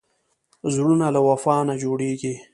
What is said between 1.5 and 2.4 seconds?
نه جوړېږي.